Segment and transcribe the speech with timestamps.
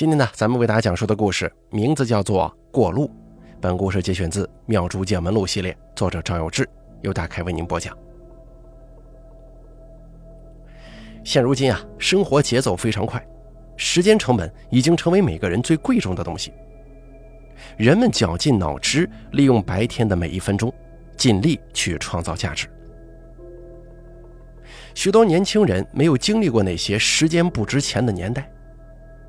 [0.00, 3.06] 今天呢，咱们为大家讲述的故事名字叫做《过路》。
[3.60, 6.66] 本故事节选自《妙珠见闻录》系列，作者赵有志，
[7.02, 7.94] 由大开为您播讲。
[11.22, 13.22] 现如今啊，生活节奏非常快，
[13.76, 16.50] 时间成本已经成为每个人最贵重的东西。
[17.76, 20.72] 人们绞尽脑汁，利用白天的每一分钟，
[21.14, 22.66] 尽力去创造价值。
[24.94, 28.50] 许多年轻人没有经历过那些时间不值钱的年代，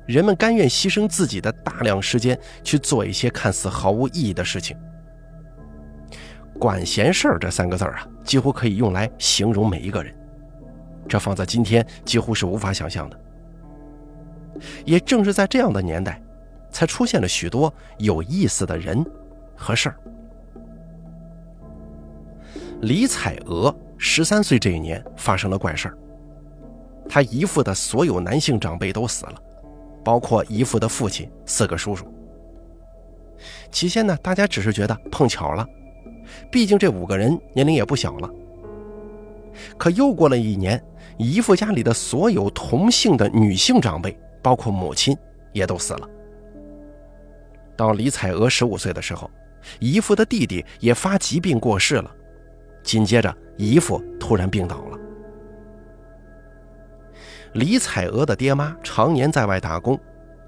[0.06, 4.76] 人们甘愿牺牲自己的大量时间去做一些看似毫无意义的事情。
[6.58, 10.14] 管闲事儿这三个字儿啊，几乎可以用来形容每一个人。
[11.08, 13.18] 这放在今天几乎是无法想象的。
[14.84, 16.22] 也正是在这样的年代，
[16.70, 19.04] 才出现了许多有意思的人
[19.56, 19.96] 和事儿。
[22.82, 25.98] 李彩娥十三岁这一年发生了怪事儿，
[27.08, 29.42] 她姨父的所有男性长辈都死了，
[30.04, 32.06] 包括姨父的父亲、四个叔叔。
[33.70, 35.66] 起先呢，大家只是觉得碰巧了，
[36.50, 38.30] 毕竟这五个人年龄也不小了。
[39.76, 40.82] 可又过了一年，
[41.18, 45.16] 姨父家里的所有同姓的女性长辈，包括母亲，
[45.52, 46.08] 也都死了。
[47.76, 49.30] 到李彩娥十五岁的时候，
[49.80, 52.10] 姨父的弟弟也发疾病过世了。
[52.82, 54.98] 紧接着，姨父突然病倒了。
[57.54, 59.98] 李彩娥的爹妈常年在外打工，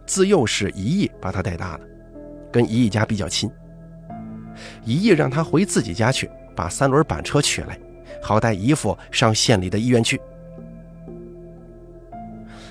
[0.06, 1.84] 自幼是姨姨把她带大的，
[2.50, 3.50] 跟姨姨家比较亲。
[4.84, 7.78] 姨姨让她回自己家去，把三轮板车取来。
[8.22, 10.19] 好带姨父上县里的医院去。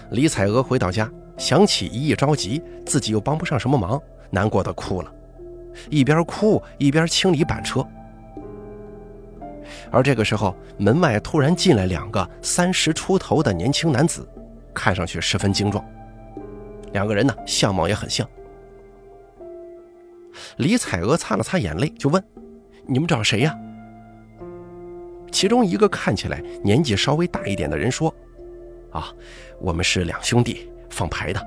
[0.09, 5.13] 李彩娥回到家，想起姨姨着急，自己又帮不上什么忙，难过的哭了，
[5.91, 7.85] 一边哭一边清理板车。
[9.93, 14.27] 而这个时候，门外突然进来两个三十出头的年轻男子，
[14.73, 15.85] 看上去十分精壮，
[16.93, 18.27] 两个人呢相貌也很像。
[20.57, 22.21] 李彩娥擦了擦眼泪，就问
[22.89, 23.55] ：“你们找谁呀？”
[25.31, 28.11] 其中一个看起来年纪稍微大一点的人说
[28.89, 29.13] ：“啊，
[29.59, 31.39] 我们是两兄弟，放牌的。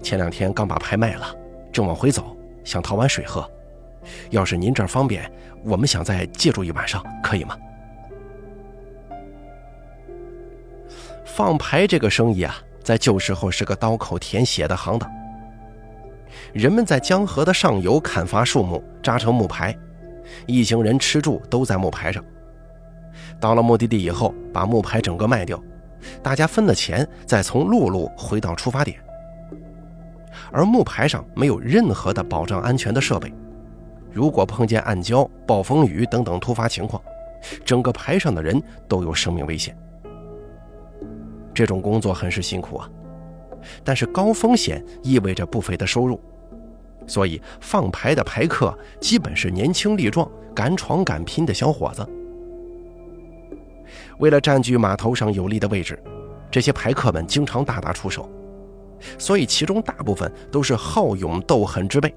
[0.00, 1.34] 前两天刚把牌卖了，
[1.72, 3.50] 正往回走，想讨碗水喝。
[4.30, 5.30] 要是您这儿方便，
[5.64, 7.56] 我们想再借住一晚上，可以吗？”
[11.24, 15.08] 放牌这个生意啊，在旧时候是个刀口舔血的行当。
[16.52, 19.76] 人们在江河的上游砍伐树木，扎成木牌，
[20.46, 22.24] 一行人吃住都在木牌上。
[23.40, 25.62] 到了目的地以后，把木牌整个卖掉，
[26.22, 28.98] 大家分了钱，再从陆路回到出发点。
[30.50, 33.32] 而木牌上没有任何的保障安全的设备，
[34.18, 37.00] 如果碰见暗礁、暴风雨等等突发情况，
[37.64, 39.78] 整个牌上的人都有生命危险。
[41.54, 42.90] 这种工作很是辛苦啊，
[43.84, 46.20] 但是高风险意味着不菲的收入，
[47.06, 52.04] 所以放牌的牌客基本是年轻力壮、敢闯敢拼的小伙子。
[54.18, 55.96] 为了占据码头上有利的位置，
[56.50, 58.28] 这些牌客们经常大打出手，
[59.16, 62.12] 所以其中大部分都是好勇斗狠之辈，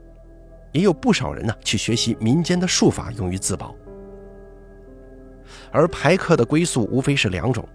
[0.72, 3.76] 也有不少人呢去学习民间的术法用于自保。
[5.72, 7.68] 而牌客的归宿无非是两种，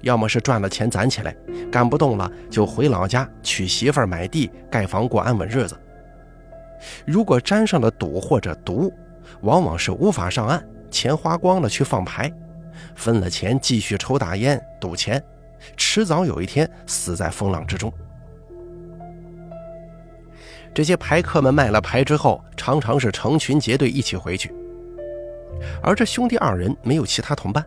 [0.00, 1.34] 要么是赚了钱攒起来，
[1.70, 5.74] 干不动了就回老家娶媳妇儿、买地、盖房过安稳日子；
[7.06, 8.92] 如果沾上了赌或者毒，
[9.42, 12.32] 往往是无法上岸，钱花光了去放牌。
[12.94, 15.22] 分了钱，继续抽大烟、赌钱，
[15.76, 17.92] 迟早有一天死在风浪之中。
[20.74, 24.54] 这些牌客们卖了牌之后，常常是成群结队一起回去。
[25.82, 27.64] 而这兄弟二人没有其他同伴，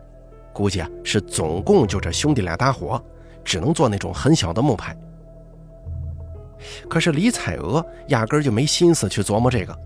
[0.52, 3.02] 估计啊是总共就这兄弟俩搭伙，
[3.44, 4.96] 只能做那种很小的木牌。
[6.88, 9.78] 可是李彩娥压根就没心思去琢磨这个，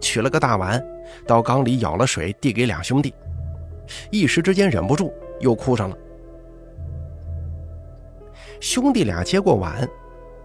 [0.00, 0.82] 取了个大碗，
[1.26, 3.12] 到缸里舀了水，递给两兄弟。
[4.10, 5.96] 一时之间忍不住又哭上了。
[8.60, 9.86] 兄弟俩接过碗，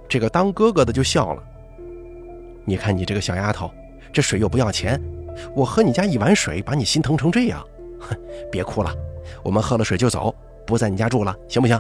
[0.10, 1.44] 这个当哥哥的就笑了
[2.66, 3.72] ：“你看你这个小丫头，
[4.14, 5.02] 这水又不要钱，
[5.56, 7.66] 我喝你家一碗水，把你心疼成这样。
[8.00, 8.18] 哼，
[8.52, 8.96] 别哭了，
[9.44, 10.34] 我们喝了水就走，
[10.66, 11.80] 不在你家住了，行不行？”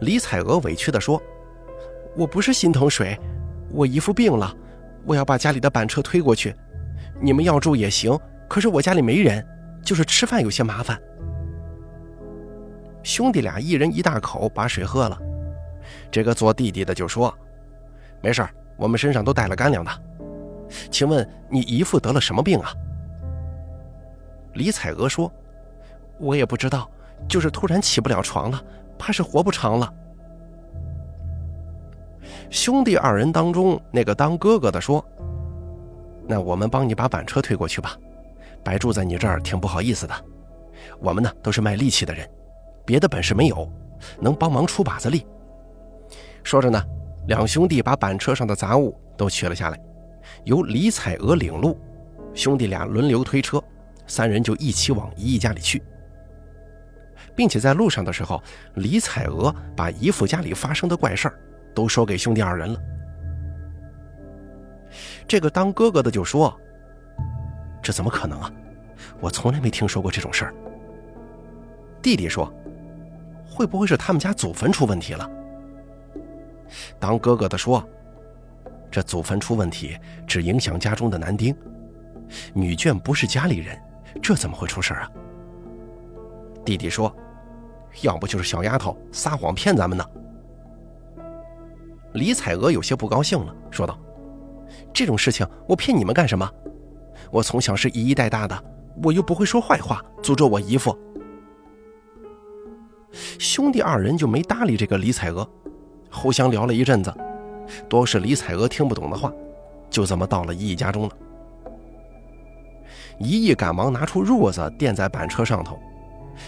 [0.00, 1.20] 李彩娥委屈地说
[2.16, 3.18] ：“我不是心疼水，
[3.70, 4.54] 我姨夫病了，
[5.04, 6.54] 我要把家里的板车推过去，
[7.20, 9.46] 你们要住也行，可是我家里没人。”
[9.84, 10.96] 就是吃饭有些麻烦。
[13.02, 15.18] 兄弟俩一人一大口把水喝了，
[16.08, 17.36] 这个做弟弟的就说
[18.22, 18.50] ：“没事儿
[18.82, 19.90] 我们身上都带了干粮的。
[20.90, 22.74] 请问你姨父得了什么病啊？”
[24.54, 25.32] 李彩娥说
[26.18, 26.90] ：“我也不知道，
[27.28, 28.60] 就是突然起不了床了，
[28.98, 29.94] 怕是活不长了。”
[32.50, 35.04] 兄弟二人当中，那个当哥哥的说
[36.26, 37.96] ：“那我们帮你把板车推过去吧，
[38.64, 40.14] 白住在你这儿挺不好意思的。
[40.98, 42.28] 我们呢都是卖力气的人，
[42.84, 43.70] 别的本事没有，
[44.20, 45.24] 能帮忙出把子力。”
[46.44, 46.84] 说着呢，
[47.28, 49.80] 两兄弟把板车上的杂物都取了下来，
[50.44, 51.78] 由李彩娥领路，
[52.34, 53.62] 兄弟俩轮流推车，
[54.06, 55.82] 三人就一起往姨姨家里去。
[57.34, 58.42] 并且在路上的时候，
[58.74, 61.38] 李彩娥把姨父家里发生的怪事儿
[61.74, 62.78] 都说给兄弟二人了。
[65.26, 66.54] 这个当哥哥的就说
[67.80, 68.52] ：“这怎么可能啊？
[69.20, 70.54] 我从来没听说过这种事儿。”
[72.02, 72.52] 弟弟说
[73.48, 75.26] ：“会不会是他们家祖坟出问题了？”
[76.98, 77.86] 当哥哥的说
[78.90, 79.96] ：“这祖坟出问题
[80.26, 81.54] 只影响家中的男丁，
[82.52, 83.78] 女眷不是家里人，
[84.22, 85.10] 这怎么会出事啊？”
[86.64, 87.14] 弟弟说
[88.02, 90.04] ：“要不就是小丫头撒谎骗咱们呢。”
[92.14, 93.98] 李彩娥有些不高兴了，说道
[94.92, 96.48] ：“这种事情我骗你们干什么？
[97.30, 98.64] 我从小是姨姨带大的，
[99.02, 100.96] 我又不会说坏话，诅咒我姨父。”
[103.38, 105.48] 兄弟二人就没搭理这个李彩娥，
[106.12, 107.12] 互相聊了一阵子，
[107.88, 109.32] 多是李彩娥听不懂的话，
[109.88, 111.10] 就这么到了姨姨家中了。
[113.18, 115.78] 姨姨赶忙拿出褥子垫在板车上头。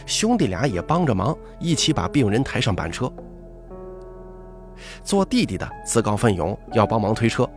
[0.07, 3.11] 兄弟俩也帮着忙，一起把病人抬上板车。
[5.03, 7.49] 做弟弟的自告奋勇要帮忙推车，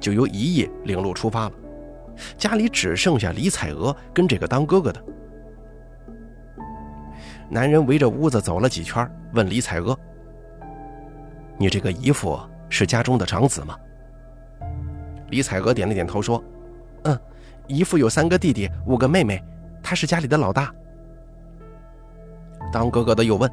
[0.00, 1.52] 就由姨姨领路出发了。
[2.38, 5.04] 家里只剩下李彩娥跟这个当哥哥的
[7.50, 9.98] 男人围着屋子走了几圈，问李彩娥
[11.58, 13.76] ：“你这个姨父是家中的长子吗？”
[15.30, 16.42] 李彩娥点了点头说
[17.04, 17.18] ：“嗯，
[17.66, 19.42] 姨父有三个弟弟，五个妹妹，
[19.82, 20.72] 他是家里的老大。”
[22.72, 23.50] 当哥哥的又问：“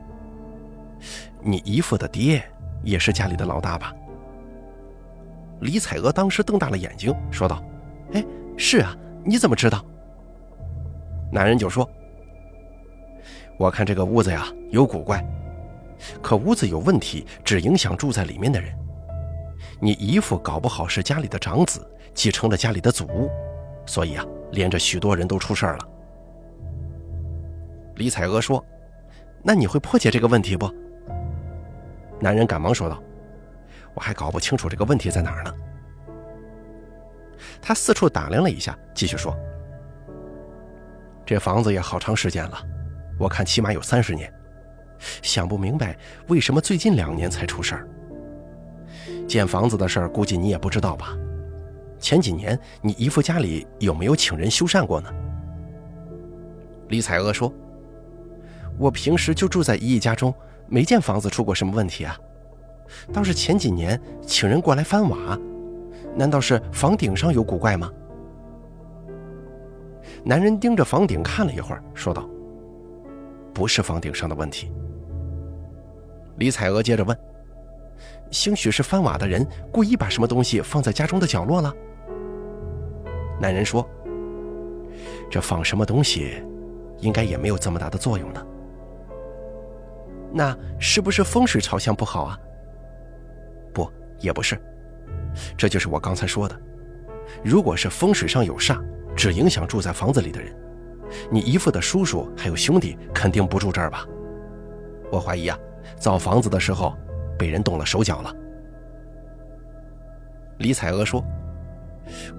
[1.42, 2.44] 你姨父的爹
[2.84, 3.94] 也是家里的老大吧？”
[5.62, 7.64] 李彩娥当时瞪大了眼睛，说道
[8.14, 8.26] ：“哎，
[8.58, 9.84] 是啊，你怎么知道？”
[11.32, 11.90] 男人就说
[13.58, 15.24] ：“我看这个屋子呀有古怪，
[16.22, 18.74] 可屋子有问题只影响住在里面的人。
[19.80, 23.30] 你姨父搞不好是家里的长子，继承了家里的祖屋，
[23.86, 25.88] 所以啊，连着许多人都出事儿了。”
[27.98, 28.64] 李彩娥说。
[29.44, 30.72] 那你会破解这个问题不？
[32.20, 33.02] 男人赶忙说道
[33.96, 35.52] ：“我还搞不清楚这个问题在哪儿呢。”
[37.60, 39.36] 他四处打量了一下，继续说
[41.26, 42.62] ：“这房子也好长时间了，
[43.18, 44.32] 我看起码有三十年，
[45.22, 47.88] 想不明白为什么最近两年才出事儿。
[49.28, 51.18] 建房子的事儿，估计你也不知道吧？
[52.00, 55.10] 前几年你姨父家里有没有请人修缮过呢？”
[56.90, 57.54] 李彩娥说。
[58.78, 60.34] 我平时就住在姨姨家中，
[60.68, 62.18] 没见房子出过什么问题啊。
[63.14, 65.38] 倒是前几年请人过来翻瓦，
[66.16, 67.92] 难道是房顶上有古怪吗？
[70.24, 72.28] 男人盯着房顶看了一会儿，说道
[73.54, 74.72] ：“不是房顶上的问题。”
[76.42, 77.16] 李彩娥接着问
[78.32, 81.72] ：“兴许是翻瓦的人故意把什么东西放在家中的角落了？”
[83.40, 83.88] 男人说
[85.30, 86.44] ：“这放什么东西，
[86.98, 88.44] 应该也没有这么大的作用呢。”
[90.34, 92.40] 那是不是风水朝向不好啊？
[93.72, 93.88] 不，
[94.20, 94.60] 也不是，
[95.56, 96.60] 这就是我刚才说的。
[97.44, 98.84] 如果是风水上有煞，
[99.16, 100.52] 只影响住在房子里的人，
[101.30, 104.08] 你姨父的叔叔还有兄弟肯定不住这儿吧？
[105.12, 105.60] 我怀疑啊，
[105.98, 106.96] 造房子的时候
[107.38, 108.34] 被人动了手脚了。
[110.58, 111.24] 李彩娥说：“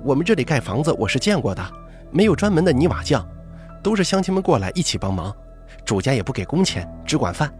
[0.04, 1.62] 我们这里盖房子我是见过的，
[2.10, 3.26] 没有专门的泥瓦匠，
[3.82, 5.34] 都是乡亲们过来一起帮忙，
[5.84, 7.52] 主家也不给工钱，只管饭。”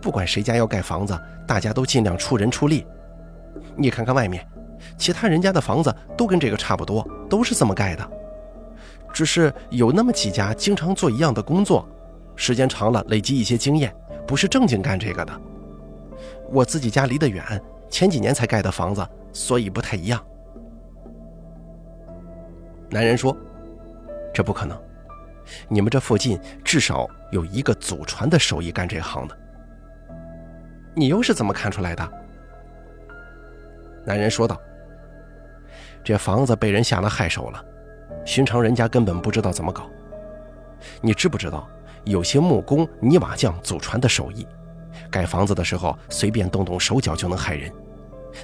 [0.00, 2.84] 不管谁家要盖房子，大家都尽量出人出力。
[3.76, 4.46] 你看看外面，
[4.98, 8.10] 其他人家的房子都跟这个差不多，都是这么盖的。
[9.12, 11.88] 只是有那么几家经常做一样的工作，
[12.34, 13.94] 时间长了累积一些经验，
[14.26, 15.40] 不是正经干这个的。
[16.50, 17.44] 我自己家离得远，
[17.88, 20.22] 前几年才盖的房子，所以不太一样。
[22.90, 23.36] 男人说
[24.34, 24.78] ：“这不可能，
[25.68, 29.38] 你们这附近至少有一个祖传的手艺干这行的。”
[30.94, 32.12] 你又是怎么看出来的？
[34.04, 34.60] 男人说道
[36.04, 37.64] ：“这房子被人下了害手了，
[38.26, 39.88] 寻常人家根本不知道怎么搞。
[41.00, 41.66] 你知不知道，
[42.04, 44.46] 有些木工、泥瓦匠祖传的手艺，
[45.10, 47.72] 盖房子的时候随便动动手脚就能害人，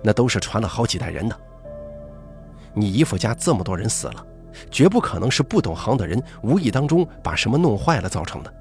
[0.02, 1.36] 那都是传了好几代人的。
[2.74, 4.26] 你姨父家这么多人死了，
[4.70, 8.54] 绝不可能是不懂行的人无意当中把什么弄坏了造成的。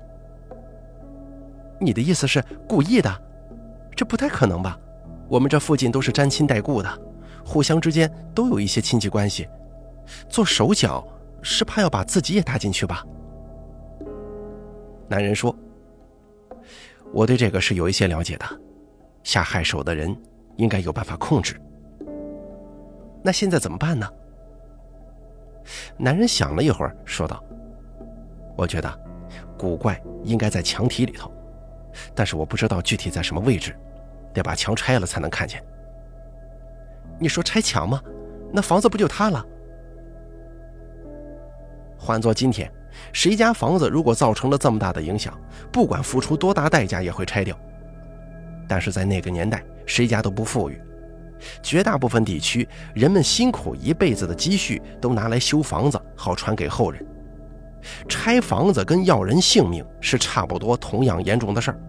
[1.80, 3.22] 你的意思是故意的？”
[3.96, 4.80] 这不太可能吧？
[5.28, 7.00] 我们这附近都是沾亲带故的，
[7.46, 9.48] 互相之间都有一些亲戚关系，
[10.30, 11.06] 做手脚
[11.42, 13.04] 是怕要把自己也搭进去吧？”
[15.08, 15.56] 男人说
[17.14, 18.46] ：“我对这个是有一些了解的，
[19.24, 20.16] 下害手的人
[20.58, 21.60] 应该有办法控制。
[23.24, 24.08] 那现在怎么办呢？”
[25.98, 27.44] 男人想了一会儿，说道
[28.58, 29.00] ：“我觉得
[29.58, 31.32] 古怪应该在墙体里头，
[32.14, 33.76] 但是我不知道具体在什么位置，
[34.34, 35.64] 得把墙拆了才能看见。”
[37.20, 38.02] 你说拆墙吗？
[38.54, 39.46] 那房子不就塌了？
[41.98, 42.72] 换做今天，
[43.14, 45.38] 谁家房子如果造成了这么大的影响，
[45.72, 47.58] 不管付出多大代价也会拆掉。
[48.68, 50.82] 但是在那个年代，谁家都不富裕。
[51.62, 57.06] 绝大部分地区，人们辛苦一辈子的积蓄都拿来修房子，好传给后人。
[58.10, 61.80] 拆房子跟要人性命是差不多同样严重的事儿，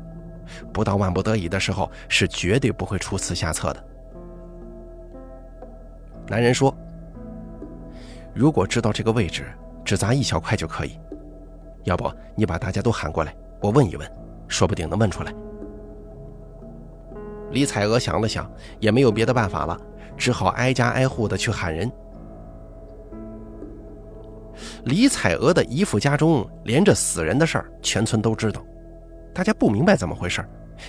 [0.72, 3.84] 不到万不得已的时候，是绝对不会出此下策的。
[6.28, 6.76] 男人说
[8.34, 9.46] ：“如果知道这个位置，
[9.88, 11.00] 只砸一小块就可以。
[11.84, 14.06] 要不你把大家都喊过来，我问一问，
[14.46, 15.32] 说不定能问出来。”
[17.52, 19.80] 李彩娥想了想，也没有别的办法了，
[20.14, 21.90] 只好挨家挨户的去喊人。
[24.84, 28.62] 李彩娥的姨父家中连着死人的事儿，全村都知道，
[29.32, 30.44] 大家不明白怎么回事，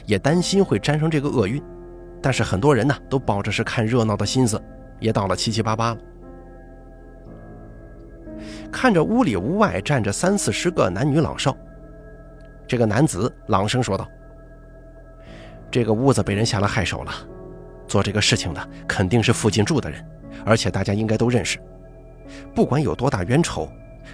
[0.06, 1.64] 也担心会沾上这个厄运，
[2.22, 4.62] 但是很多人呢都抱着是看热闹的心思，
[5.00, 6.02] 也到了七七八八了。
[8.72, 11.56] 看着屋里屋外站着三四十个男女老少，
[12.68, 14.08] 这个男子朗声说道。
[15.72, 17.12] 这个屋子被人下了害手了，
[17.88, 20.04] 做这个事情的肯定是附近住的人，
[20.46, 21.60] 而且大家应该都认识。
[22.56, 23.70] 不管有多大冤仇，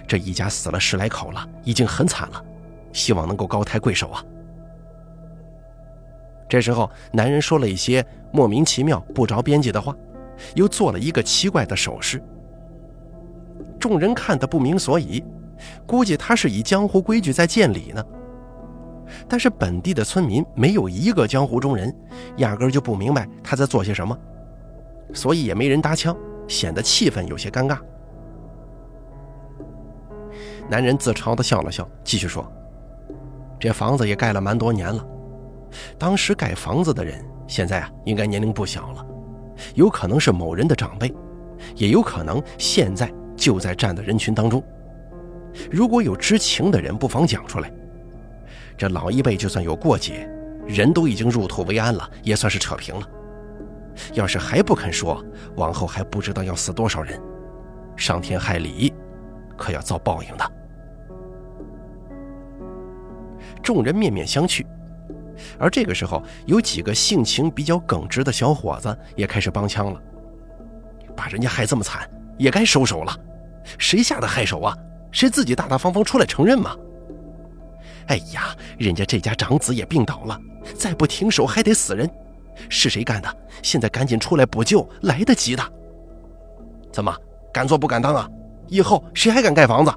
[0.06, 2.44] 这一家死了十来口了，已经很惨了，
[2.92, 4.24] 希望能够高抬贵手啊！
[6.48, 9.94] 这时候，男人说了一些莫名其妙、不着边际的话，
[10.54, 12.22] 又做了一个奇怪的手势。
[13.78, 15.22] 众人看得不明所以，
[15.86, 18.04] 估计他是以江湖规矩在见礼呢。
[19.28, 21.94] 但是本地的村民没有一个江湖中人，
[22.38, 24.18] 压根就不明白他在做些什么，
[25.12, 26.16] 所以也没人搭腔，
[26.48, 27.78] 显得气氛有些尴尬。
[30.68, 32.50] 男人自嘲的笑了笑，继续说
[33.60, 35.06] ：“这房子也盖了蛮多年了，
[35.96, 39.06] 当时盖房子的人现在啊，应该年龄不小了，
[39.76, 41.14] 有可能是某人的长辈，
[41.76, 44.62] 也有可能现在就在站的人群当中。
[45.70, 47.70] 如果有知情的人，不妨讲出来。”
[48.76, 50.28] 这老一辈就算有过节，
[50.66, 53.08] 人都已经入土为安了，也算是扯平了。
[54.12, 55.24] 要是还不肯说，
[55.56, 57.18] 往后还不知道要死多少人，
[57.96, 58.92] 伤天害理，
[59.56, 60.52] 可要遭报应的。
[63.62, 64.64] 众人面面相觑，
[65.58, 70.02] 而这个时候，有几个性情比较耿直的小伙子也开始帮腔了
[71.16, 72.06] ：“把人家害这么惨，
[72.38, 73.16] 也该收手了。
[73.78, 74.76] 谁下的害手啊？
[75.10, 76.76] 谁自己大大方方出来承认吗？”
[78.08, 80.40] 哎呀，人家这家长子也病倒了，
[80.76, 82.08] 再不停手还得死人，
[82.68, 83.36] 是谁干的？
[83.62, 85.62] 现在赶紧出来补救，来得及的。
[86.92, 87.14] 怎么
[87.52, 88.30] 敢做不敢当啊？
[88.68, 89.92] 以后谁还敢盖房子？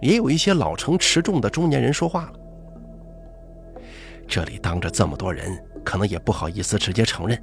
[0.00, 2.32] 也有一些老成持重的中年人说话了。
[4.28, 7.40] 这里当着这么多人，可能也不好意思直接承认，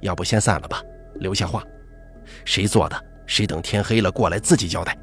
[0.00, 0.82] 要不先散了吧，
[1.14, 1.64] 留下话，
[2.44, 4.96] 谁做的，谁等天黑了过来自己交代。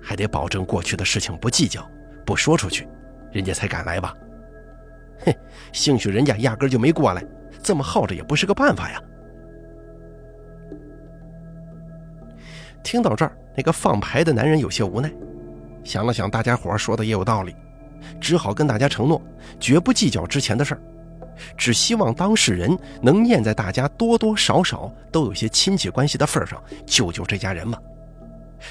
[0.00, 1.88] 还得保证过去的事情不计较，
[2.24, 2.88] 不说出去，
[3.32, 4.14] 人家才敢来吧。
[5.26, 5.34] 哼，
[5.72, 7.24] 兴许人家压根就没过来，
[7.62, 9.02] 这么耗着也不是个办法呀。
[12.82, 15.12] 听到这儿，那个放牌的男人有些无奈，
[15.84, 17.54] 想了想，大家伙说的也有道理，
[18.20, 19.20] 只好跟大家承诺，
[19.60, 20.80] 绝不计较之前的事儿，
[21.56, 27.78] 只希望当事人能念在大家多多少少都有些亲戚关系的份上，救救这家人吧。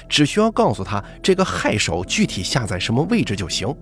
[0.08, 3.74] 只需要告诉他这个害手具体下在什么位置就行。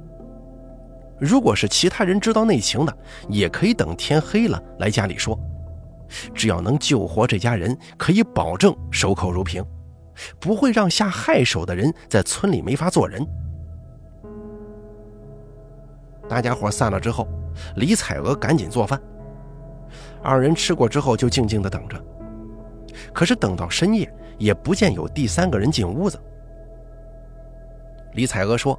[1.18, 2.96] 如果是其他人知道内情的，
[3.28, 5.38] 也可以等天黑了来家里说。
[6.32, 9.64] 只要能救活这家人，可以保证守口如瓶，
[10.38, 13.26] 不会让下害手的人在村里没法做人。
[16.28, 17.28] 大家伙散了之后，
[17.76, 19.00] 李彩娥赶紧做饭。
[20.22, 22.02] 二人吃过之后，就静静的等着。
[23.12, 24.12] 可是等到深夜。
[24.38, 26.20] 也不见有第三个人进屋子。
[28.12, 28.78] 李彩娥说：“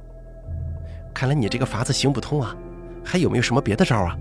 [1.12, 2.56] 看来你这个法子行不通啊，
[3.04, 4.16] 还有没有什么别的招啊？”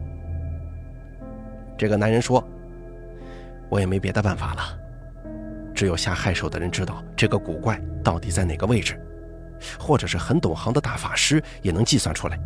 [1.78, 2.44] 这个男人说
[3.70, 4.62] ：“我也没别的办法了，
[5.76, 9.00] 只有下害手的人知道这个古怪到底在哪个位置，
[9.78, 12.40] 或者是很懂行的大法师也能计算出来。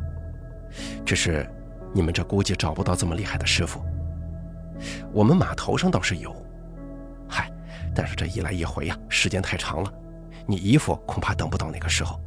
[1.06, 1.50] 只是
[1.94, 3.84] 你们这估计找不到这么厉害的师傅，
[5.12, 6.34] 我们码头上倒是有，
[7.28, 7.52] 嗨，
[7.96, 9.94] 但是这一来一回呀，时间太长了，
[10.48, 12.20] 你姨父恐怕等不到那个时候。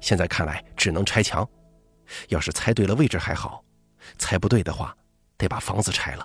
[0.00, 1.48] 现在看来，只能拆墙。
[2.28, 3.64] 要是猜对了位置还好，
[4.18, 4.96] 猜不对的话，
[5.36, 6.24] 得把房子拆了。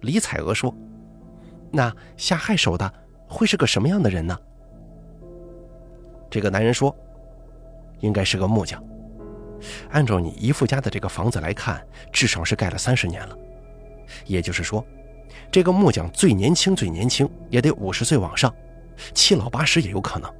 [0.00, 0.74] 李彩娥说
[1.72, 2.92] ：“那下害手的
[3.26, 4.38] 会是个什么样的人呢？”
[6.28, 6.94] 这个男人说
[8.00, 8.82] ：“应该是个木匠。
[9.90, 11.82] 按照你姨父家的这个房子来看，
[12.12, 13.36] 至少是盖了三十年了。
[14.26, 14.84] 也就是说，
[15.50, 18.54] 这个木匠最年轻最年轻也得五十岁往上，
[19.14, 20.30] 七老八十也有可能，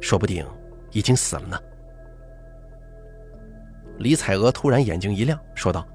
[0.00, 0.46] 说不定
[0.92, 1.58] 已经死了呢。”
[3.98, 5.86] 李彩娥突然眼睛一亮，说道：“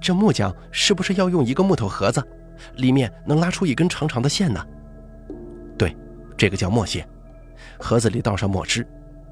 [0.00, 2.22] 这木匠是不是要用一个木头盒子，
[2.76, 4.64] 里面能拉出一根长长的线呢
[5.76, 5.94] ？”“对，
[6.38, 7.06] 这个叫墨线，
[7.78, 8.86] 盒子里倒上墨汁，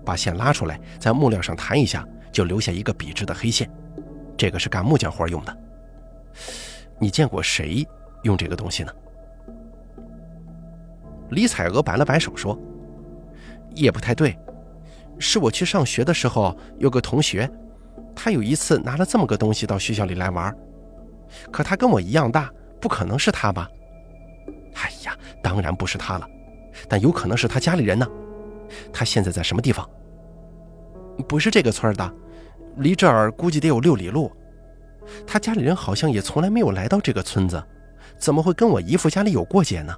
[0.05, 3.69] 把线拉出来，在木料上弹一下，就留下一个笔直的黑线。
[4.37, 5.57] 这个是干木匠活用的。
[6.99, 7.87] 你见过谁
[8.23, 8.93] 用这个东西呢？”
[11.31, 12.57] 李彩娥摆了摆手说
[13.75, 14.37] ：“也不太对。”
[15.19, 17.49] 是我去上学的时候，有个同学，
[18.15, 20.55] 他有一次拿了这么个东西到学校里来玩，
[21.53, 23.71] 可他跟我一样大，不可能是他吧？
[24.75, 26.29] 哎呀，当然不是他了，
[26.89, 28.07] 但有可能是他家里人呢。
[28.93, 29.89] 他现在在什么地方？
[31.29, 32.15] 不是这个村的，
[32.77, 34.33] 离这儿估计得有六里路。
[35.27, 37.63] 他家里人好像也从来没有来到这个村子，
[38.19, 39.95] 怎么会跟我姨父家里有过节呢？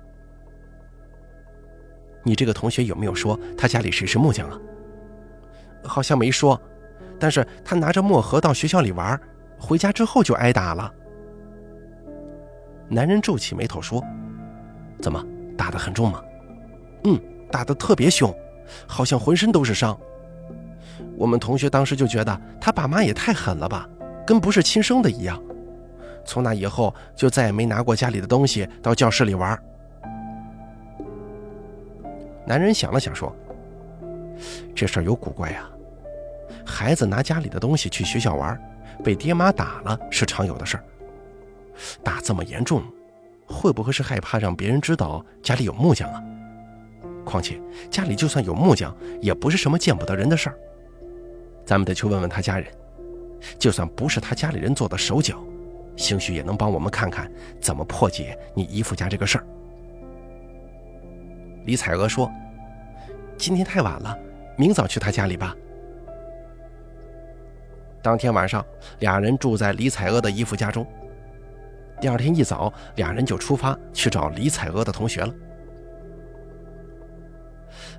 [2.22, 4.58] 你这个同学有没有说他家里谁是木匠啊？
[5.84, 6.60] 好像没说，
[7.20, 9.18] 但是他拿着墨盒到学校里玩，
[9.58, 10.92] 回家之后就挨打了。
[12.88, 14.02] 男人皱起眉头说
[15.00, 15.24] ：“怎么
[15.56, 16.20] 打得很重吗
[17.04, 17.20] ？”“嗯，
[17.50, 18.34] 打得特别凶，
[18.86, 19.98] 好像浑身都是伤。”
[21.16, 23.88] 我们同学当时就觉得他爸妈也太狠了吧，
[24.26, 25.42] 跟不是亲生的一样。
[26.24, 29.58] 从那以后就再也没拿过家里的东西到教室里玩。
[32.44, 33.34] 男人想了想说
[34.74, 35.68] ：“这事儿有古怪呀。”
[36.66, 38.60] 孩子拿家里的东西去学校玩，
[39.04, 40.84] 被爹妈打了是常有的事儿。
[42.02, 42.82] 打这么严重，
[43.46, 46.22] 会不会是害怕让别人知道家里有木匠啊？
[47.26, 47.60] 况且
[47.90, 50.58] 家里就算有木匠，也不是什么见不得人的事儿。
[51.66, 52.66] 咱们得去问问他家人，
[53.58, 55.36] 就算不是他家里人做的手脚，
[55.96, 59.46] 兴许也能帮我们看看怎么破解你姨父家这个事儿。
[61.64, 62.30] 李彩娥说
[63.36, 64.16] ：“今天太晚了，
[64.56, 65.54] 明早去他家里吧。”
[68.00, 68.64] 当天晚上，
[69.00, 70.86] 俩人住在李彩娥的姨父家中。
[72.00, 75.34] 第二天一早，俩人就出发去找李彩娥的同学了。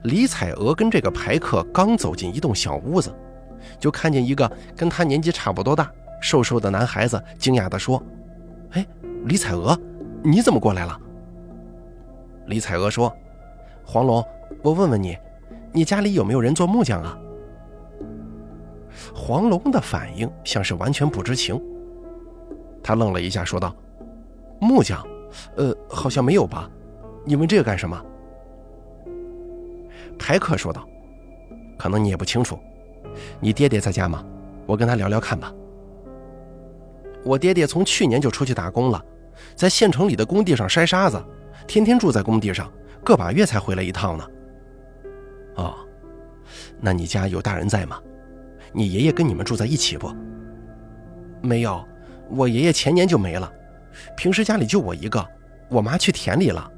[0.08, 3.14] 李彩娥跟这个排客刚走进一栋小屋子，
[3.78, 5.92] 就看见一个跟他年纪差不多大、
[6.22, 8.02] 瘦瘦的男孩子，惊讶地说
[8.72, 8.88] ：“哎，
[9.26, 9.78] 李彩娥，
[10.24, 10.98] 你怎么过来了？”
[12.48, 13.14] 李彩娥说
[13.84, 14.24] ：“黄龙，
[14.62, 15.18] 我问问你，
[15.74, 17.18] 你家里有没有人做木匠啊？”
[19.14, 21.62] 黄龙的反应像是完全不知情，
[22.82, 23.76] 他愣了一下，说道
[24.62, 25.06] ：“木匠，
[25.58, 26.70] 呃，好像没有吧？
[27.26, 28.02] 你问这个干什么？”
[30.18, 30.88] 排客说道
[31.78, 32.60] ：“可能你也不清楚，
[33.40, 34.26] 你爹爹在家吗？
[34.66, 35.54] 我跟他聊聊看吧。”
[37.24, 39.04] 我爹爹从去年就出去打工了，
[39.56, 41.22] 在县城里的工地上筛沙子，
[41.68, 42.72] 天天住在工地上，
[43.04, 44.28] 个把月才回来一趟呢。
[45.56, 45.76] 哦，
[46.80, 48.00] 那你家有大人在吗？
[48.72, 50.10] 你爷爷跟你们住在一起不？
[51.42, 51.84] 没有，
[52.30, 53.52] 我爷爷前年就没了，
[54.16, 55.26] 平时家里就我一个，
[55.70, 56.72] 我妈去田里了。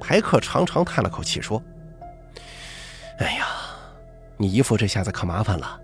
[0.00, 1.62] 排客长长叹了口气说
[3.18, 3.46] ：“哎呀，
[4.36, 5.80] 你姨父这下子可麻烦了，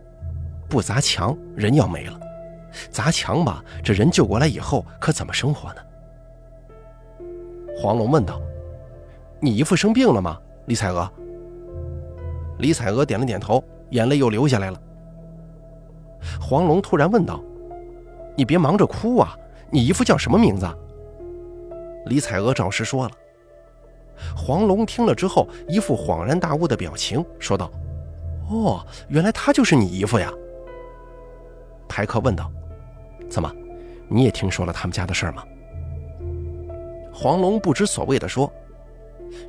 [0.69, 2.21] 不砸墙人要没了，
[2.91, 5.81] 砸墙吧，这人救过来以后可怎么生活呢？”
[7.77, 8.41] 黄龙问道
[9.41, 11.11] ：“你姨父生病了吗？”李彩娥。
[12.59, 13.63] 李彩娥点了点头。
[13.93, 14.81] 眼泪又流下来了。
[16.41, 17.45] 黄龙突然问道
[18.35, 19.37] ：“你别忙着哭啊！
[19.71, 20.67] 你姨父叫什么名字？”
[22.09, 23.11] 李彩娥照实说了。
[24.37, 27.71] 黄龙听了之后，一副恍然大悟的表情，说道
[28.51, 30.33] ：“哦，原来他就是你姨父呀。”
[31.89, 32.51] 排客问道
[33.29, 33.53] ：“怎么，
[34.09, 35.45] 你也听说了他们家的事儿吗？”
[37.13, 38.51] 黄龙不知所谓的说：“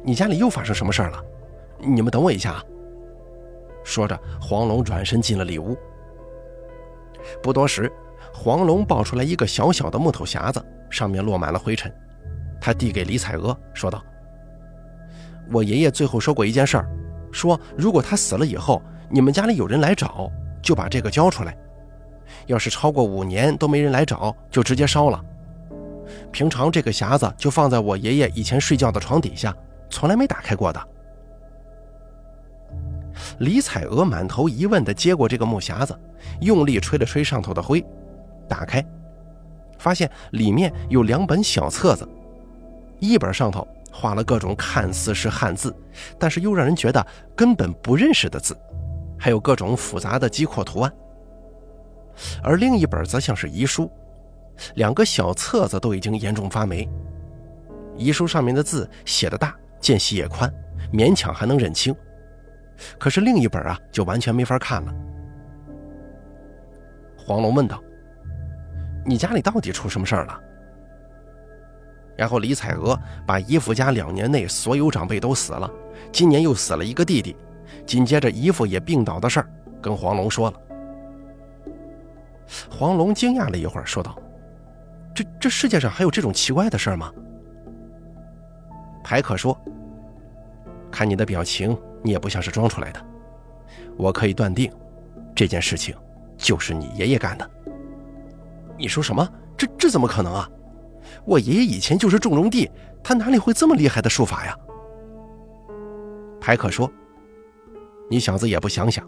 [0.04, 1.24] 你家里又发生什么事儿了？
[1.80, 2.64] 你们等我一下啊。”
[3.84, 5.78] 说着，黄龙转身进了里屋。
[7.42, 7.92] 不多时，
[8.34, 11.94] 黄龙抱出来一个小小的木头匣子，上面落满了灰尘。
[12.60, 14.04] 他递给李彩娥，说道
[15.52, 16.90] ：“我爷爷最后说过一件事儿，
[17.32, 21.56] 说如果他死了以后，你们家里有人来找，就把这个交出来。
[22.48, 25.24] 要是超过五年都没人来找，就直接烧了。
[26.32, 29.56] 平常这个匣子就放在我爷爷以前睡觉的床底下，
[29.90, 30.88] 从来没打开过的。
[33.40, 35.98] 李彩娥满头疑问地接过这个木匣子，
[36.42, 37.86] 用力吹了吹上头的灰，
[38.48, 38.84] 打开，
[39.78, 42.08] 发现里面有两本小册子，
[43.00, 45.74] 一本上头画了各种看似是汉字，
[46.18, 48.58] 但是又让人觉得根本不认识的字，
[49.20, 50.92] 还有各种复杂的机括图案；
[52.42, 53.90] 而另一本则像是遗书，
[54.74, 56.90] 两个小册子都已经严重发霉，
[57.96, 60.52] 遗书上面的字写的大，间隙也宽，
[60.92, 61.96] 勉强还能认清。
[62.98, 64.92] 可是另一本啊，就完全没法看了。
[67.16, 67.82] 黄龙问道
[69.06, 70.42] ：“你家里到底出什么事儿了？”
[72.16, 75.70] 然后李彩娥把姨父家两年内所有长辈都死了，
[76.12, 77.36] 今年又死了一个弟弟，
[77.86, 79.50] 紧接着姨父也病倒的事儿，
[79.82, 80.60] 跟黄龙说了。
[82.70, 84.18] 黄龙惊讶了一会儿，说道
[85.14, 87.12] ：“这这世界上还有这种奇怪的事儿吗？”
[89.04, 89.58] 排可说
[90.92, 93.02] ：“看你的表情。”你也不像是装出来的，
[93.96, 94.70] 我可以断定，
[95.34, 95.96] 这件事情
[96.36, 97.50] 就是你爷爷干的。
[98.78, 99.26] 你说什么？
[99.56, 100.50] 这这怎么可能啊？
[101.26, 102.70] 我爷爷以前就是种种地，
[103.04, 104.58] 他哪里会这么厉害的术法呀？
[106.40, 106.92] 排可说
[108.10, 109.08] ：“你小子也不想想，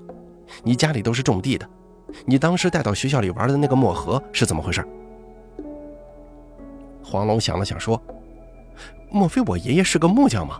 [0.64, 1.68] 你家里都是种地的，
[2.26, 4.86] 你当时带到学校里玩的那个墨盒是怎么回事？”
[7.04, 8.02] 黄龙想了想说
[9.12, 10.58] ：“莫非我爷爷是个木匠吗？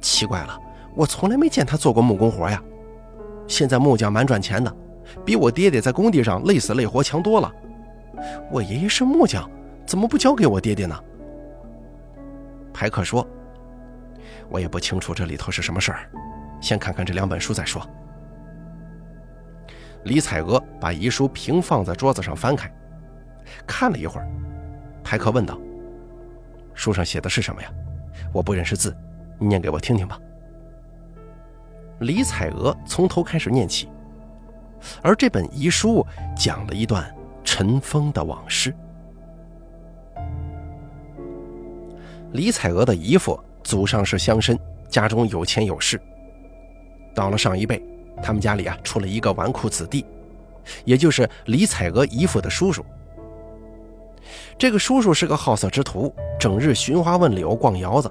[0.00, 0.58] 奇怪了。”
[0.96, 2.60] 我从来没见他做过木工活呀，
[3.46, 4.76] 现在木匠蛮赚钱的，
[5.24, 7.50] 比我爹爹在工地上累死累活强多了。
[8.50, 9.48] 我爷爷是木匠，
[9.86, 10.98] 怎么不交给我爹爹呢？
[12.72, 13.26] 排克说
[14.48, 16.08] ：“我也不清楚这里头是什么事儿，
[16.60, 17.84] 先看看这两本书再说。”
[20.04, 22.72] 李彩娥把遗书平放在桌子上，翻开，
[23.66, 24.28] 看了一会儿，
[25.04, 25.58] 排克问道
[26.72, 27.70] ：“书上写的是什么呀？
[28.32, 28.96] 我不认识字，
[29.38, 30.18] 你念给我听听吧。”
[32.00, 33.88] 李彩娥从头开始念起，
[35.02, 37.14] 而这本遗书讲了一段
[37.44, 38.74] 尘封的往事。
[42.32, 46.00] 李彩娥的姨父祖上是乡绅，家中有钱有势。
[47.14, 47.82] 到了上一辈，
[48.22, 50.06] 他们家里啊出了一个纨绔子弟，
[50.84, 52.84] 也就是李彩娥姨父的叔叔。
[54.56, 58.10] 这个叔叔是个好色之徒，整日寻花问柳，逛窑子。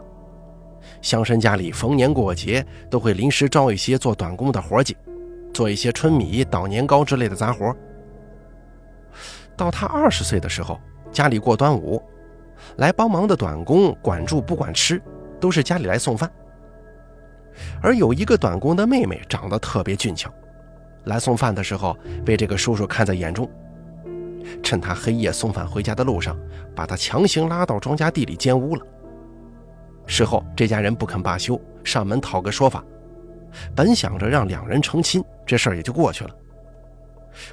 [1.01, 4.97] 乡绅家里逢年过节都会临时招一些做短工的活计，
[5.53, 7.73] 做一些春米、捣年糕之类的杂活。
[9.55, 10.77] 到他二十岁的时候，
[11.11, 12.01] 家里过端午，
[12.77, 15.01] 来帮忙的短工管住不管吃，
[15.39, 16.29] 都是家里来送饭。
[17.81, 20.31] 而有一个短工的妹妹长得特别俊俏，
[21.05, 23.49] 来送饭的时候被这个叔叔看在眼中，
[24.63, 26.37] 趁他黑夜送饭回家的路上，
[26.75, 28.85] 把他强行拉到庄稼地里奸污了。
[30.05, 32.83] 事后，这家人不肯罢休，上门讨个说法。
[33.75, 36.31] 本想着让两人成亲，这事儿也就过去了。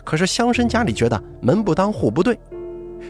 [0.05, 2.38] 可是乡绅家里觉得门不当户不对，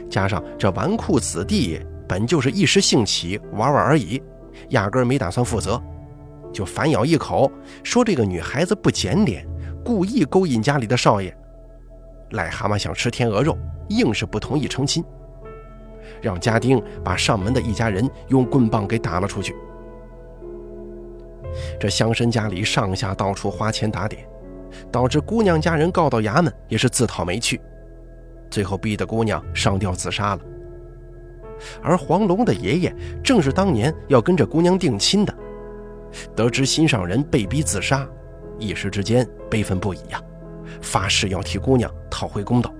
[0.09, 4.23] 加上这纨绔子弟本就是一时兴起玩玩而已，
[4.71, 5.83] 压根没打算负责，
[6.53, 7.51] 就反咬一口，
[7.83, 9.47] 说这个女孩子不检点，
[9.85, 11.37] 故意勾引家里的少爷。
[12.31, 13.57] 癞蛤蟆想吃天鹅肉，
[13.88, 15.05] 硬是不同意成亲。
[16.23, 19.55] 让家丁把上门的一家人用棍棒给打了出去。
[21.81, 24.27] 这乡绅家里上下到处花钱打点，
[24.90, 27.61] 导致姑娘家人告到衙门也是自讨没趣，
[28.57, 30.40] 最后逼得姑娘上吊自杀了。
[31.83, 35.35] 而黄龙的爷爷正是当年要跟这姑娘定亲的，
[36.35, 38.09] 得知心上人被逼自杀，
[38.59, 40.19] 一时之间悲愤不已呀，
[40.81, 42.73] 发誓要替姑娘讨回公道。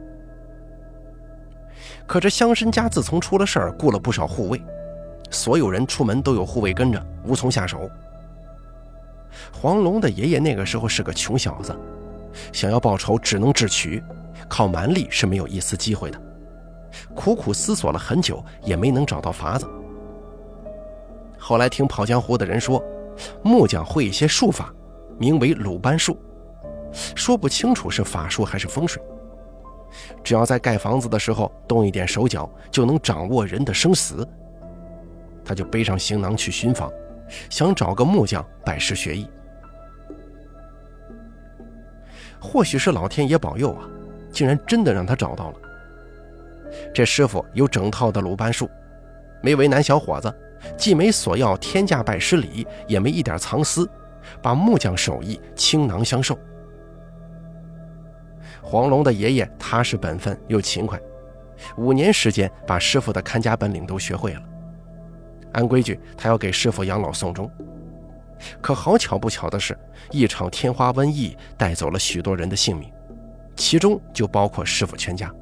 [2.07, 4.59] 可这乡绅家自从出了事儿，雇了不少护卫，
[5.31, 7.87] 所有人出门都有护卫跟着，无从下手。
[9.53, 11.79] 黄龙的爷爷那个时候是个穷小子，
[12.51, 14.03] 想要报仇只能智取，
[14.49, 16.21] 靠蛮力是没有一丝机会的。
[17.15, 19.69] 苦苦思索了很久，也没能找到法子。
[21.39, 22.83] 后来听跑江湖的人说，
[23.43, 24.75] 木匠会一些术法，
[25.19, 26.19] 名为鲁班术，
[27.15, 29.03] 说不清楚是法术还是风水。
[30.25, 34.27] 只要在盖房子的时候动一点手脚，就能掌握人的生死。
[35.45, 36.91] 他就背上行囊去寻访，
[37.49, 39.29] 想找个木匠拜师学艺。
[42.41, 43.89] 或许是老天爷保佑啊，
[44.37, 45.55] 竟然真的让他找到了。
[46.93, 48.69] 这师傅有整套的鲁班术，
[49.41, 50.31] 没为难小伙子，
[50.77, 53.89] 既没索要天价拜师礼，也没一点藏私，
[54.43, 56.39] 把木匠手艺倾囊相授。
[58.61, 61.01] 黄龙的爷爷踏实本分又勤快，
[61.79, 64.43] 五年时间把师傅的看家本领都学会了。
[65.53, 67.51] 按规矩，他要给师傅养老送终。
[68.61, 69.75] 可好巧不巧的是，
[70.11, 72.93] 一场天花瘟疫带走了许多人的性命，
[73.57, 75.33] 其中就包括师傅全家。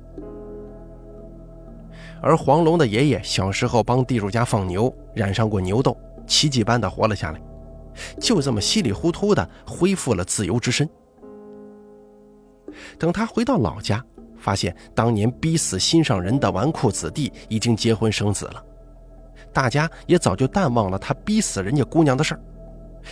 [2.22, 5.94] 而黄龙的爷爷小时候帮地主家放牛，染上过牛痘，
[6.27, 7.42] 奇迹般的活了下来，
[8.18, 10.88] 就这么稀里糊涂的恢复了自由之身。
[12.98, 14.03] 等他回到老家，
[14.38, 18.64] 发现当年逼死心上人的纨绔子弟已经结婚生子了，
[19.53, 22.40] 大家也早就淡忘了他逼死人家姑娘的事儿。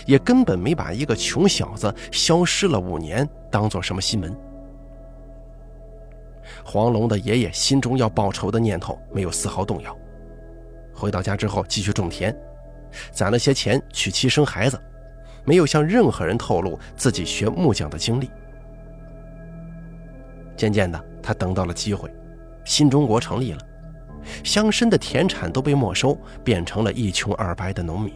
[0.06, 4.34] 也根本没把一个穷小子消失了五年当做什么新闻。
[6.64, 9.96] 黄龙的爷爷心中要报仇的念头没有丝毫动摇。
[10.94, 12.37] 回到家之后，继续种田，
[13.11, 14.81] 攒了些钱娶妻生孩子，
[15.44, 18.31] 没有向任何人透露自己学木匠的经历。
[20.57, 22.12] 渐渐的，他等到了机会，
[22.64, 23.59] 新中国成立了，
[24.44, 28.12] 乡绅的田产都被没收，变成了一穷二白的农民。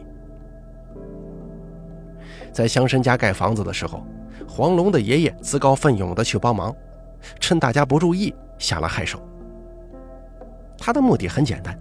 [2.53, 4.01] 在乡绅家盖房子的时候，
[4.47, 6.73] 黄龙的爷爷自告奋勇地去帮忙，
[7.39, 9.19] 趁大家不注意下了害手。
[10.77, 11.77] 他的目的很简单，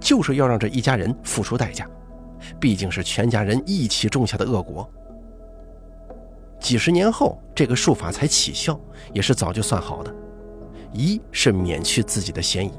[0.00, 1.88] 就是要让这一家人付出代价，
[2.60, 4.88] 毕竟是全家人一起种下的恶果。
[6.60, 8.78] 几十年后，这个术法才起效，
[9.12, 10.14] 也是早就算好的：
[10.92, 12.72] 一是免去自己的嫌疑，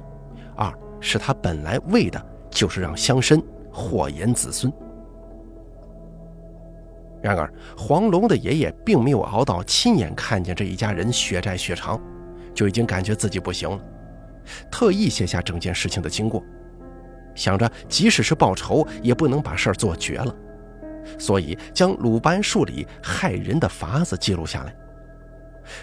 [0.56, 3.42] 二是他本来为的就是让乡绅
[3.72, 4.72] 祸延子孙。
[7.28, 12.02] 然而，黄龙的爷爷并没有熬到亲眼看见这一家人血债血偿，
[12.54, 13.78] 就已经感觉自己不行了，
[14.72, 16.42] 特意写下整件事情的经过，
[17.36, 20.34] 想着即使是报仇，也不能把事儿做绝了，
[21.20, 24.74] 所以将鲁班术里害人的法子记录下来。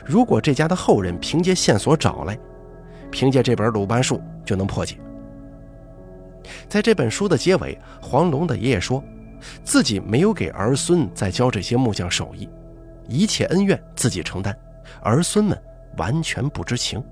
[0.02, 2.38] 如果这家的后人凭借线索找来，
[3.10, 4.96] 凭借这本鲁班术就能破解。
[6.70, 9.04] 在这本书的结尾，黄龙的爷爷说。
[9.62, 12.48] 自己没有给儿孙再教这些木匠手艺，
[13.08, 14.56] 一切恩怨自己承担，
[15.02, 15.60] 儿孙们
[15.96, 17.02] 完全不知情。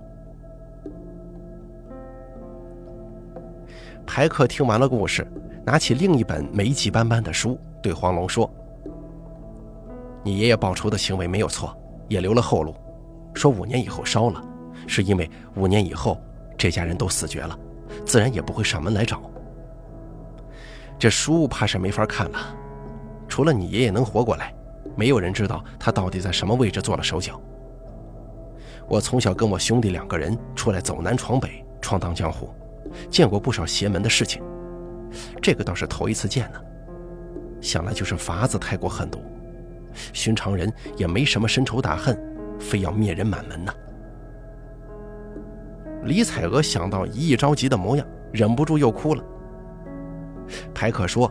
[4.07, 5.27] 排克听完了故事，
[5.65, 8.51] 拿起另一本霉迹斑斑的书，对黄龙说
[10.25, 11.75] ：“你爷爷报仇的行为没有错，
[12.09, 12.75] 也留了后路。
[13.33, 14.45] 说五年以后烧了，
[14.87, 16.21] 是因为五年以后
[16.59, 17.59] 这家人都死绝了，
[18.05, 19.23] 自然也不会上门来找。”
[21.03, 22.39] 这书怕是没法看了，
[23.27, 24.55] 除了你爷爷能活过来，
[24.95, 27.43] 没有人知道他到底在什么位置做了手脚。
[28.87, 32.55] 我从小跟我兄弟两个人出来走南闯北，闯荡江湖，
[33.11, 34.45] 见过不少邪门的事情，
[35.43, 36.61] 这个倒是头一次见呢。
[37.61, 39.21] 想来就是法子太过狠毒，
[40.13, 42.17] 寻常人也没什么深仇大恨，
[42.61, 43.75] 非要灭人满门呢。
[46.05, 49.25] 李彩娥想到一亿着急的模样，忍不住又哭了。
[50.75, 51.31] 排克说：“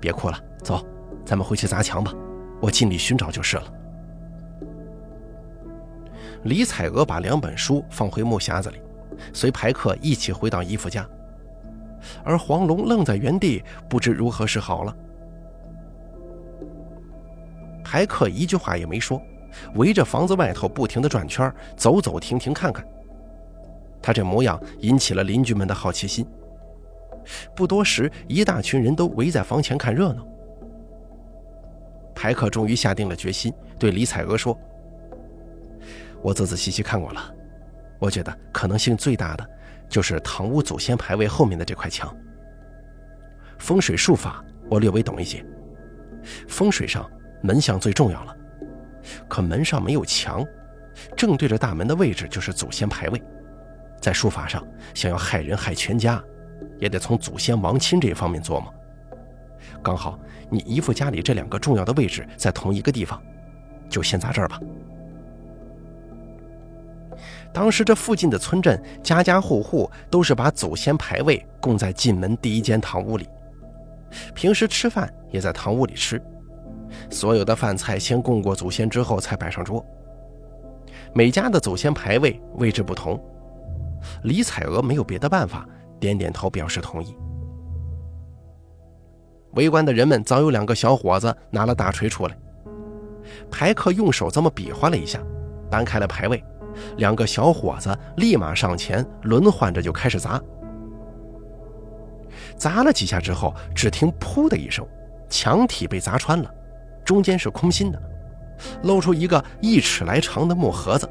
[0.00, 0.84] 别哭了，走，
[1.24, 2.12] 咱们回去砸墙吧。
[2.60, 3.64] 我尽力寻找就是了。”
[6.44, 8.80] 李彩娥把两本书放回木匣子里，
[9.32, 11.06] 随排克一起回到姨父家。
[12.22, 14.96] 而黄龙愣在原地，不知如何是好了。
[17.82, 19.20] 排克一句话也没说，
[19.74, 22.86] 围着房子外头不停的转圈，走走停停看看。
[24.00, 26.24] 他这模样引起了邻居们的好奇心。
[27.54, 30.26] 不多时，一大群人都围在房前看热闹。
[32.14, 34.58] 排克终于下定了决心，对李彩娥说
[36.20, 37.32] ：“我仔仔细细看过了，
[37.98, 39.48] 我觉得可能性最大的
[39.88, 42.12] 就是堂屋祖先牌位后面的这块墙。
[43.58, 45.44] 风水术法我略微懂一些，
[46.48, 47.08] 风水上
[47.40, 48.36] 门向最重要了，
[49.28, 50.44] 可门上没有墙，
[51.16, 53.22] 正对着大门的位置就是祖先牌位，
[54.00, 56.20] 在术法上想要害人害全家。”
[56.78, 58.72] 也得从祖先亡亲这方面琢磨。
[59.82, 60.18] 刚好
[60.50, 63.20] 你姨父家里这两个重要的位置在同一个地方，
[63.88, 64.60] 就先砸这儿吧。
[67.52, 73.28] 当时这附近的村镇家家户户都是把祖先牌位供在进门第一间堂屋里，
[74.34, 76.20] 平时吃饭也在堂屋里吃。
[77.10, 79.84] 所有的饭菜先供过祖先之后才摆上桌。
[81.12, 83.20] 每家的祖先牌位位置不同，
[84.22, 85.66] 李彩娥没有别的办法。
[85.98, 87.16] 点点头表示同意。
[89.52, 92.36] 围观的人们早有两个小伙子拿了大锤出来，
[93.50, 95.20] 排克用手这么比划了一下，
[95.70, 96.42] 搬开了牌位，
[96.98, 100.40] 两个小伙子立马上前轮换着就开始砸。
[102.56, 104.86] 砸了几下之后，只听“噗”的一声，
[105.28, 106.54] 墙体被砸穿了，
[107.04, 108.00] 中间是空心的，
[108.82, 111.08] 露出一个一尺来长的木盒子，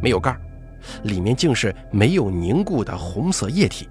[0.00, 0.38] 没有盖
[1.02, 3.88] 里面竟是没有凝固的红色液体。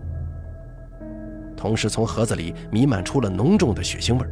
[1.63, 4.28] 同时，从盒子里弥漫出了浓重的血腥味。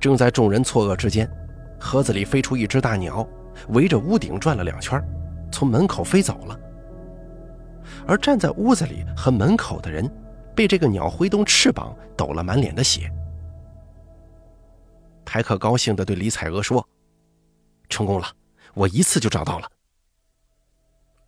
[0.00, 1.30] 正在众人错愕之间，
[1.78, 3.28] 盒子里飞出一只大鸟，
[3.68, 4.98] 围着屋顶转了两圈，
[5.52, 6.58] 从门口飞走了。
[8.06, 10.10] 而站在屋子里和门口的人，
[10.54, 13.12] 被这个鸟挥动翅膀，抖了满脸的血。
[15.22, 16.82] 台克高兴地对李彩娥说
[17.90, 18.26] ：“成功了，
[18.72, 19.68] 我一次就找到了。”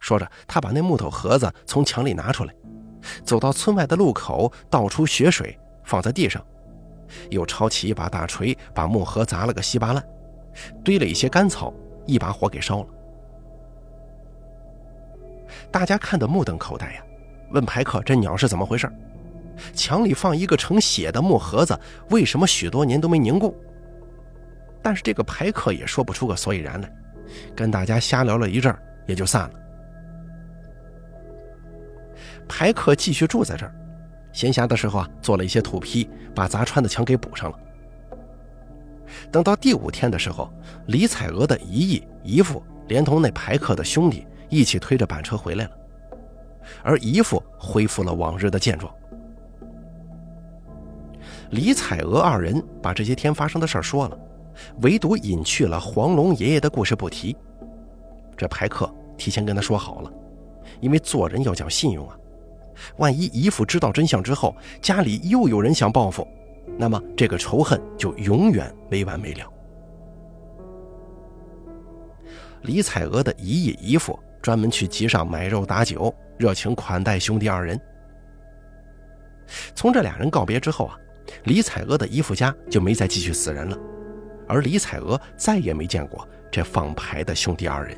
[0.01, 2.55] 说着，他把那木头盒子从墙里拿出来。
[3.25, 6.45] 走到村外的路口，倒出血水，放在地上，
[7.31, 10.05] 又抄起一把大锤，把木盒砸了个稀巴烂，
[10.85, 11.73] 堆了一些干草，
[12.07, 12.87] 一把火给烧了。
[15.71, 17.03] 大家看得目瞪口呆呀，
[17.51, 18.91] 问排克：“这鸟是怎么回事？
[19.75, 21.79] 墙里放一个盛血的木盒子，
[22.11, 23.55] 为什么许多年都没凝固？”
[24.83, 26.93] 但是这个排克也说不出个所以然来，
[27.57, 28.75] 跟大家瞎聊了一阵，
[29.07, 29.51] 也就散了。
[32.49, 33.75] 排客继续住在这儿，
[34.33, 37.59] 闲暇的时候啊，做了一些土坯，把砸穿的墙给补上了。
[39.31, 40.51] 等到第五天的时候，
[40.87, 45.71] 李彩娥的姨姨、姨父连同那排客的兄弟一起推着板车回来了，
[46.83, 48.93] 而姨父恢复了往日的健壮。
[51.51, 54.19] 李彩娥二人把这些天发生的事儿说了，
[54.83, 57.37] 唯独隐去了黄龙爷爷的故事不提。
[58.37, 60.13] 这排客提前跟他说好了，
[60.81, 62.17] 因为做人要讲信用啊。
[62.97, 66.27] 万一姨父知道真相之后，家里又有人想报复，
[66.77, 69.53] 那么这个仇恨就永远没完没了。
[72.63, 77.81] 李彩娥的姨爷姨父专门去集上买肉打酒，热情款待兄弟二人。
[79.75, 80.99] 从这俩人告别之后啊，
[81.45, 83.79] 李彩娥的姨父家就没再继续死人了，
[84.47, 87.97] 而李彩娥再也没见过这放牌的兄弟二人。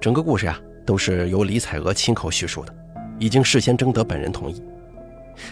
[0.00, 0.60] 整个故事呀。
[0.90, 2.74] 都是由李彩娥亲口叙述的，
[3.16, 4.60] 已经事先征得本人同意。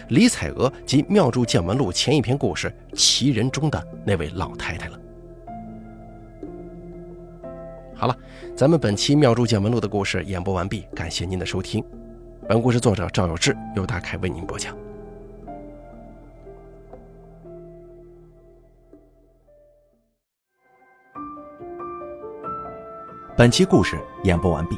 [0.09, 4.99] 李彩娥即《妙著见闻录》前一篇故事“奇人”中的那位老太太了。
[7.95, 8.13] 好了，
[8.53, 11.81] 咱们本期《妙著见闻录》的故事演播完毕，感谢您的收听。
[12.45, 14.77] 本故事作者赵有志，由大凯为您播讲。
[23.37, 24.77] 本期故事演播完毕。